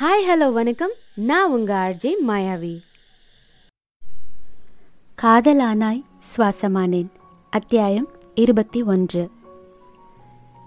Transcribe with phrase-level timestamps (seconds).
[0.00, 0.90] Hi hello வணக்கம்.
[1.14, 2.80] நான் உங்க ஆர்ஜே மாயாவி.
[5.22, 6.02] காதலானாய்
[6.36, 7.06] சுவாசமானேன்.
[7.50, 9.30] அத்தியாயம் இருபத்தி ஒன்று.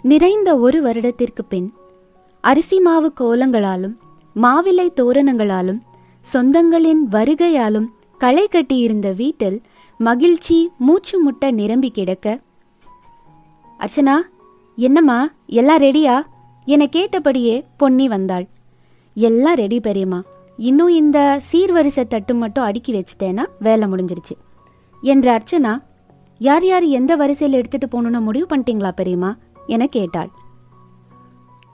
[0.01, 1.73] நிறைந்த ஒரு வருடத்திற்கு பின்
[2.41, 3.95] அரிசி மாவு கோலங்களாலும்
[4.35, 5.81] மாவிலை தோரணங்களாலும்
[6.33, 7.87] சொந்தங்களின் வருகையாலும்
[8.17, 9.61] களை கட்டியிருந்த வீட்டில்
[9.97, 12.39] மகிழ்ச்சி மூச்சு முட்ட நிரம்பி கிடக்க
[13.79, 14.15] அர்ச்சனா
[14.75, 16.21] என்னம்மா எல்லாம் ரெடியா
[16.65, 18.47] என கேட்டபடியே பொன்னி வந்தாள்.
[19.13, 20.23] எல்லாம் ரெடி பெரியம்மா.
[20.57, 24.35] இன்னும் இந்த சீர்வரிசை தட்டு மட்டும் அடுக்கி வச்சிட்டேன்னா வேலை முடிஞ்சிருச்சு.
[25.01, 25.83] என்ற அர்ச்சனா
[26.37, 29.35] யார் யார் எந்த வரிசையில் எடுத்துகிட்டு போகணுன்னு முடிவு பண்ணிட்டீங்களா பெரியம்மா?
[29.67, 30.29] என கேட்டாள்.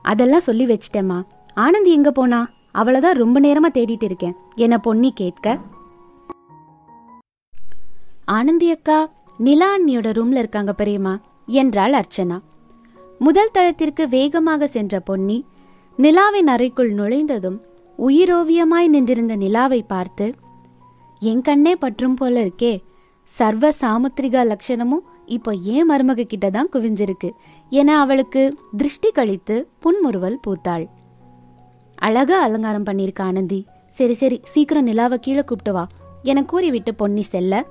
[0.02, 1.24] அதெல்லாம் சொல்லி வச்சிட்டேம்மா.
[1.54, 2.50] ஆனந்தி எங்கே போனா?
[2.74, 5.58] அவளைதான் ரொம்ப நேரமாக தேடிட்டு இருக்கேன் என பொன்னி கேட்க.
[8.26, 12.40] ஆனந்தி அக்கா நிலா அண்ணியோட ரூம்ல இருக்காங்க பெரியம்மா என்றாள் அர்ச்சனா.
[13.20, 15.46] முதல் தளத்திற்கு வேகமாக சென்ற பொன்னி
[16.04, 17.58] நிலாவின் அறைக்குள் நுழைந்ததும்
[18.00, 20.34] உயிரோவியமாய் நின்றிருந்த நிலாவை பார்த்து
[21.22, 22.72] என் கண்ணே பற்றும் போல இருக்கே.
[23.24, 27.30] சர்வ சாமுத்திரிகா லட்சணமும் இப்போ ஏன் மருமக கிட்ட தான் குவிஞ்சிருக்கு?
[27.70, 28.44] என அவளுக்கு
[28.78, 30.86] திருஷ்டி கழித்து புன்முறுவல் பூத்தாள்.
[31.96, 33.66] அழகா அலங்காரம் பண்ணியிருக்க ஆனந்தி.
[33.96, 35.88] சரி சரி சீக்கிரம் நிலாவை கீழே கூப்பிட்டு வா
[36.24, 37.64] என கூறிவிட்டு பொன்னி செல்ல.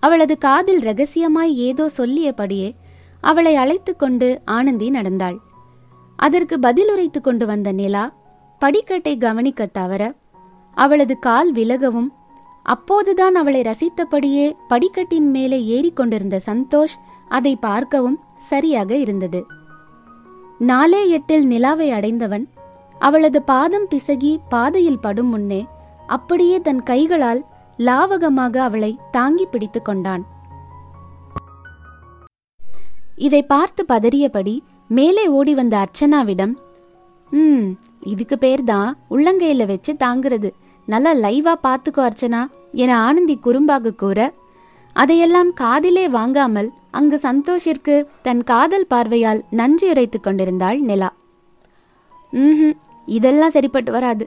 [0.00, 2.74] அவளது காதில் ரகசியமாய் ஏதோ சொல்லியபடியே
[3.20, 5.38] அவளை அழைத்து கொண்டு ஆனந்தி நடந்தாள்.
[6.22, 8.04] அதற்கு பதிலுரைத்து கொண்டு வந்த நிலா
[8.60, 10.02] படிக்கட்டை கவனிக்க தவற
[10.76, 12.10] அவளது கால் விலகவும்
[12.66, 16.96] அப்போதுதான் அவளை ரசித்தபடியே படிக்கட்டின் மேலே ஏறிக்கொண்டிருந்த சந்தோஷ்
[17.28, 18.18] அதை பார்க்கவும்
[18.50, 19.40] சரியாக இருந்தது.
[20.58, 22.44] நாலே எட்டில் நிலாவை அடைந்தவன்
[22.98, 25.60] அவளது பாதம் பிசகி பாதையில் படும் முன்னே
[26.06, 27.40] அப்படியே தன் கைகளால்
[27.78, 30.24] லாவகமாக அவளை தாங்கி பிடித்துக் கொண்டான்.
[33.26, 34.54] இதை பார்த்து பதறியபடி
[34.90, 36.54] மேலே ஓடி வந்த அர்ச்சனாவிடம்
[37.32, 37.66] ம்
[38.00, 40.48] இதுக்கு பேர் தான் உள்ளங்கையில வச்சு தாங்குறது.
[40.88, 42.40] நல்லா லைவா பாத்துக்கோ அர்ச்சனா
[42.72, 44.32] என ஆனந்தி குறும்பாக கூற
[44.96, 51.10] அதையெல்லாம் காதிலே வாங்காமல் அங்கு சந்தோஷிற்கு தன் காதல் பார்வையால் நன்றி உரைத்துக் கொண்டிருந்தாள் நிலா.
[52.32, 52.74] ம்
[53.08, 54.24] இதெல்லாம் சரிப்பட்டு வராது.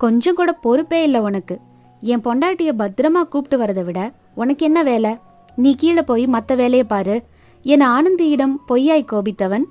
[0.00, 1.54] கொஞ்சம் கூட பொறுப்பே இல்லை உனக்கு.
[2.02, 4.00] என் பொண்டாட்டிய பத்திரமா கூப்பிட்டு வரதை விட
[4.34, 5.12] உனக்கு என்ன வேலை?
[5.56, 7.16] நீ கீழே போய் மற்ற வேலையை பாரு
[7.64, 9.66] என ஆனந்தியிடம் பொய்யாய் கோபித்தவன்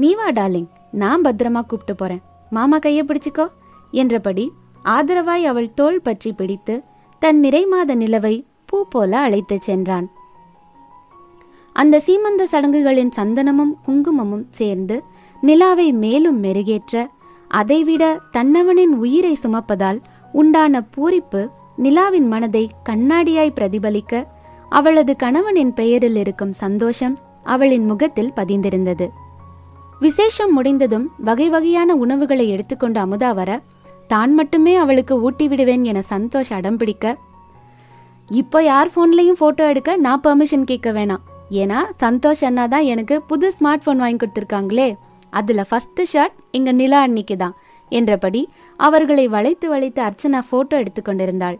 [0.00, 0.68] நீ வா டார்லிங்
[1.00, 2.22] நான் பத்திரமா கூப்பிட்டு போறேன்.
[2.50, 3.46] மாமா கையை பிடிச்சுக்கோ
[3.90, 4.44] என்றபடி
[4.84, 6.74] ஆதரவாய் அவள் தோள் பற்றி பிடித்து
[7.22, 8.34] தன் நிறைமாத நிலவை
[8.66, 10.06] பூ போல அழைத்துச் சென்றான்.
[11.76, 14.96] அந்த சீமந்த சடங்குகளின் சந்தனமும் குங்குமமும் சேர்ந்து
[15.42, 17.04] நிலாவை மேலும் மெருகேற்ற
[17.50, 20.00] அதைவிட தன்னவனின் உயிரை சுமப்பதால்
[20.32, 21.42] உண்டான பூரிப்பு
[21.76, 24.22] நிலாவின் மனதை கண்ணாடியாய் பிரதிபலிக்க
[24.68, 29.06] அவளது கணவனின் பெயரில் இருக்கும் சந்தோஷம் அவளின் முகத்தில் பதிந்திருந்தது.
[30.00, 33.50] விசேஷம் முடிந்ததும் வகை வகையான உணவுகளை எடுத்துக்கொண்டு அமுதா வர
[34.06, 37.14] தான் மட்டுமே அவளுக்கு ஊட்டி விடுவேன் என சந்தோஷ் அடம்பிடிக்க
[38.30, 41.22] இப்போ யார் ஃபோன்லையும் போட்டோ எடுக்க நான் பெர்மிஷன் கேட்க வேணாம்.
[41.62, 44.88] ஏன்னா சந்தோஷ் அண்ணா தான் எனக்கு புது ஸ்மார்ட் ஃபோன் வாங்கி கொடுத்துருக்காங்களே.
[45.30, 47.56] அதுல ஃபர்ஸ்ட் ஷாட் எங்க நிலா அன்னிக்கு தான்
[47.92, 48.42] என்றபடி
[48.80, 51.58] அவர்களை வளைத்து வளைத்து அர்ச்சனா போட்டோ எடுத்துக்கொண்டிருந்தாள்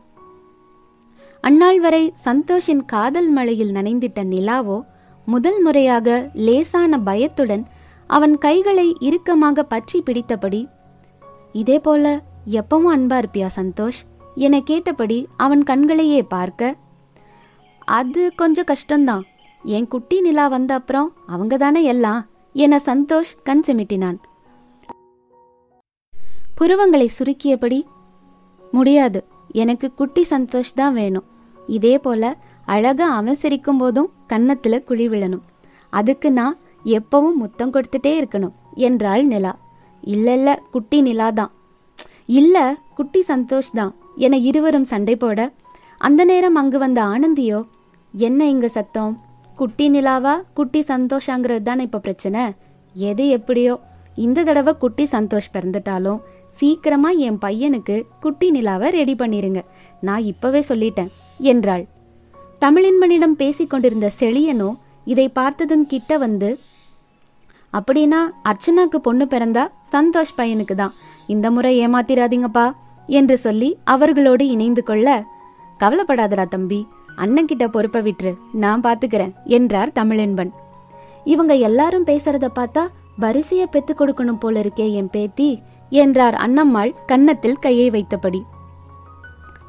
[1.45, 4.79] அந்நாள் வரை சந்தோஷின் காதல் மழையில் நனைந்திட்ட நிலாவோ
[5.27, 6.09] முதல் முறையாக
[6.47, 7.65] லேசான பயத்துடன்
[8.17, 10.61] அவன் கைகளை இறுக்கமாக பற்றி பிடித்தபடி
[11.53, 12.05] இதே போல
[12.57, 14.01] எப்பவும் அன்பா இருப்பியா சந்தோஷ்?
[14.35, 16.77] என கேட்டபடி அவன் கண்களையே பார்க்க
[17.99, 19.25] அது கொஞ்சம் கஷ்டம்தான்.
[19.63, 22.21] என் குட்டி நிலா வந்த அப்புறம் அவங்க தானே எல்லாம்?
[22.55, 24.19] என சந்தோஷ் கண் செமிட்டினான்.
[26.59, 27.81] புருவங்களை சுருக்கியபடி
[28.73, 29.21] முடியாது.
[29.63, 31.29] எனக்கு குட்டி சந்தோஷ் தான் வேணும்.
[31.67, 32.33] இதே போல
[32.67, 35.47] அழகா அவன் சிரிக்கும் போதும் கன்னத்துல குழி விழணும்.
[35.93, 39.53] அதுக்கு நான் எப்பவும் முத்தம் கொடுத்துட்டே இருக்கணும் என்றாள் நிலா.
[40.01, 41.53] இல்ல குட்டி நிலா தான்.
[42.27, 42.57] இல்ல
[42.95, 45.53] குட்டி சந்தோஷ் தான் என இருவரும் சண்டை போட.
[45.99, 47.59] அந்த நேரம் அங்கு வந்த ஆனந்தியோ
[48.15, 49.13] என்ன இங்க சத்தம்?
[49.57, 52.43] குட்டி நிலாவா குட்டி சந்தோஷாங்கிறது தானே இப்போ பிரச்சனை?
[52.95, 53.75] எது எப்படியோ?
[54.17, 56.21] இந்த தடவை குட்டி சந்தோஷ் பிறந்துட்டாலும்
[56.51, 59.61] சீக்கிரமா என் பையனுக்கு குட்டி நிலாவை ரெடி பண்ணிருங்க.
[60.01, 61.89] நான் இப்பவே சொல்லிட்டேன் என்றாள்.
[62.61, 64.71] தமிழின்மனிடம் பேசிக் கொண்டிருந்த செழியனோ
[65.05, 66.49] இதை பார்த்ததும் கிட்ட வந்து
[67.73, 70.95] அப்படின்னா அர்ச்சனாக்கு பொண்ணு பிறந்தா சந்தோஷ் பையனுக்கு தான்
[71.27, 72.67] இந்த முறை ஏமாத்திராதீங்கப்பா
[73.09, 75.09] என்று சொல்லி அவர்களோடு இணைந்து கொள்ள
[75.79, 76.81] கவலைப்படாதடா தம்பி
[77.17, 80.53] அண்ணன் கிட்ட பொறுப்பை விட்டுரு நான் பாத்துக்கிறேன் என்றார் தமிழன்பன்
[81.25, 82.83] இவங்க எல்லாரும் பேசுறத பார்த்தா
[83.19, 85.49] வரிசைய பெத்து கொடுக்கணும் போல இருக்கே என் பேத்தி
[85.93, 88.41] என்றார் அண்ணம்மாள் கன்னத்தில் கையை வைத்தபடி.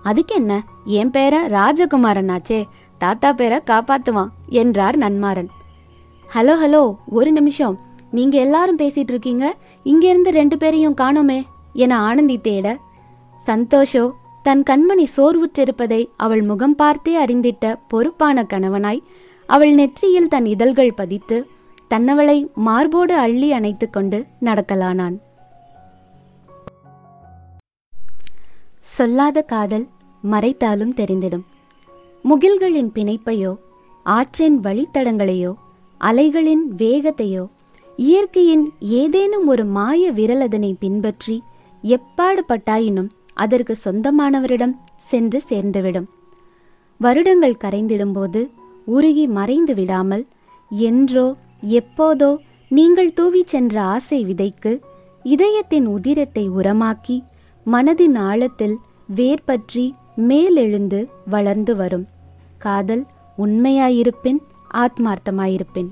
[0.03, 0.53] அதுக்கு என்ன
[0.85, 2.59] என் பேர ராஜகுமாரன் ஆச்சே
[2.97, 5.49] தாத்தா பேரை காப்பாத்துவான் என்றார் நன்மாறன்.
[6.29, 7.75] ஹலோ ஹலோ ஒரு நிமிஷம்
[8.11, 9.45] நீங்க எல்லாரும் பேசிட்டு இருக்கீங்க.
[9.83, 11.39] இங்க இருந்து ரெண்டு பேரையும் காணோமே
[11.73, 12.77] என ஆனந்தி தேட
[13.47, 14.11] சந்தோஷோ
[14.43, 19.01] தன் கண்மணி சோர்வுற்றிருப்பதை அவள் முகம் பார்த்தே அறிந்திட்ட பொறுப்பான கணவனாய்
[19.49, 21.37] அவள் நெற்றியில் தன் இதழ்கள் பதித்து
[21.89, 25.17] தன்னவளை மார்போடு அள்ளி அணைத்து கொண்டு நடக்கலானான்.
[28.79, 29.87] சொல்லாத காதல்
[30.31, 31.45] மறைத்தாலும் தெரிந்திடும்.
[32.23, 33.51] முகில்களின் பிணைப்பையோ
[34.03, 35.53] ஆற்றின் வழித்தடங்களையோ
[36.01, 37.43] அலைகளின் வேகத்தையோ
[38.03, 38.63] இயற்கையின்
[38.99, 41.35] ஏதேனும் ஒரு மாய விரல் அதனை பின்பற்றி
[41.83, 44.75] எப்பாடு பட்டாயினும் அதற்கு சொந்தமானவரிடம்
[45.09, 46.07] சென்று சேர்ந்துவிடும்.
[46.99, 48.41] வருடங்கள் கரைந்திடும்போது
[48.87, 50.23] உருகி மறைந்து விடாமல்
[50.71, 51.27] என்றோ
[51.79, 52.31] எப்போதோ
[52.71, 54.73] நீங்கள் தூவிச் சென்ற ஆசை விதைக்கு
[55.25, 57.17] இதயத்தின் உதிரத்தை உரமாக்கி
[57.65, 58.77] மனதின் ஆழத்தில்
[59.15, 59.85] வேர்பற்றி
[60.29, 60.99] மேலெழுந்து
[61.29, 62.05] வளர்ந்து வரும்.
[62.57, 63.03] காதல்
[63.37, 64.39] உண்மையாயிருப்பின்
[64.83, 65.89] ஆத்மார்த்தமாயிருப்பின்.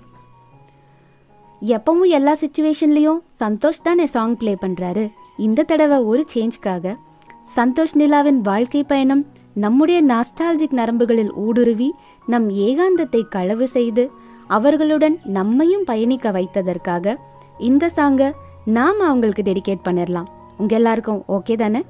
[1.62, 5.04] எப்பவும் எல்லா சுச்சுவேஷன்லேயும் சந்தோஷ் தானே சாங் ப்ளே பண்ணுறாரு
[5.38, 6.96] இந்த தடவை ஒரு சேஞ்ச்காக
[7.56, 9.24] சந்தோஷ் நிலாவின் வாழ்க்கை பயணம்
[9.54, 11.90] நம்முடைய நாஸ்டாலஜிக் நரம்புகளில் ஊடுருவி
[12.26, 14.04] நம் ஏகாந்தத்தை களவு செய்து
[14.48, 17.16] அவர்களுடன் நம்மையும் பயணிக்க வைத்ததற்காக
[17.60, 18.30] இந்த சாங்கை
[18.66, 21.82] நாம் அவங்களுக்கு டெடிகேட் பண்ணிடலாம் உங்க எல்லாருக்கும் ஓகே தானே?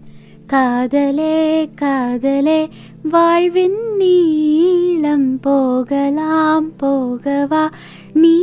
[0.47, 2.69] காதலே காதலே.
[3.03, 7.71] வாழ்வின் நீளம் போகலாம் போகவா.
[8.13, 8.41] நீ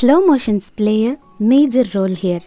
[0.00, 2.44] slow motions play major role here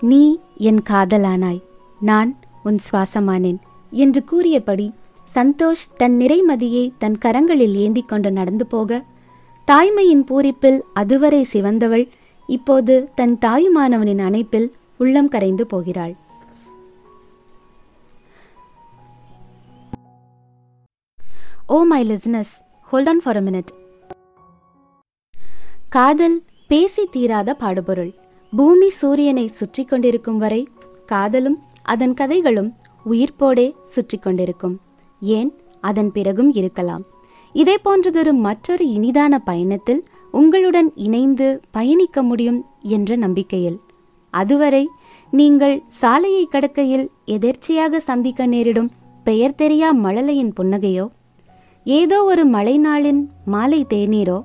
[0.00, 1.62] நீ என் காதலானாய்.
[2.00, 3.58] நான் உன் சுவாசமானேன்.
[3.90, 4.92] என்று கூறியபடி
[5.34, 9.00] சந்தோஷ் தன் நிறைமதியை தன் கரங்களில் ஏந்தி கொண்டு நடந்து போக
[9.68, 12.04] தாய்மையின் பூரிப்பில் அதுவரை சிவந்தவள்
[12.48, 14.68] இப்போது தன் தாயுமானவனின் அணைப்பில்
[15.02, 16.14] உள்ளம் கரைந்து போகிறாள்.
[21.76, 22.52] ஓ my listeners
[22.88, 23.70] hold on for a minute.
[25.96, 26.36] காதல்
[26.70, 28.12] பேசி தீராத பாடுபொருள்.
[28.52, 30.62] பூமி சூரியனை சுற்றி கொண்டிருக்கும் வரை
[31.12, 31.58] காதலும்
[31.94, 32.70] அதன் கதைகளும்
[33.06, 34.76] உயிர்ப்போடே சுற்றி கொண்டிருக்கும்.
[35.20, 35.54] ஏன்?
[35.80, 37.02] அதன் பிறகும் இருக்கலாம்.
[37.52, 43.80] இதே போன்றதொரு மற்றொரு இனிதான பயணத்தில் உங்களுடன் இணைந்து பயணிக்க முடியும் என்ற நம்பிக்கையில்.
[44.30, 44.88] அதுவரை
[45.30, 48.90] நீங்கள் சாலையை கடக்கையில் எதேர்ச்சையாக சந்திக்க நேரிடும்
[49.24, 51.08] பெயர் தெரியா மழலையின் புன்னகையோ?
[51.84, 54.40] ஏதோ ஒரு மழை நாளின் மாலை தேநீரோ?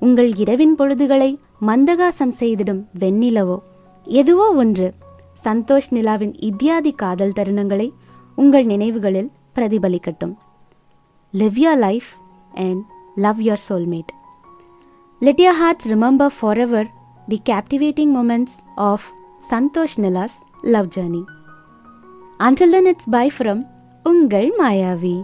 [0.00, 3.58] உங்கள் இரவின் பொழுதுகளை மந்தகாசம் செய்திடும் வெண்ணிலவோ?
[4.04, 4.92] எதுவோ ஒன்று.
[5.44, 7.90] சந்தோஷ் நிலாவின் இத்தியாதி காதல் தருணங்களை
[8.36, 10.32] உங்கள் நினைவுகளில் പ്രതിഫലിക്കട്ടും
[11.34, 12.10] live your life
[12.58, 12.82] and
[13.18, 14.14] love your soulmate
[15.22, 16.28] let your hearts remember
[16.58, 16.84] forever
[17.28, 19.06] the captivating moments of
[19.50, 21.22] Santhosh Nila's love journey
[22.40, 23.58] until then it's bye from
[24.04, 25.16] ഉങ്കൾ Mayavi